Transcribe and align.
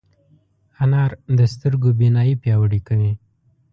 انار 0.83 1.11
د 1.37 1.39
سترګو 1.53 1.89
بینايي 1.99 2.35
پیاوړې 2.41 2.79
کوي. 2.87 3.13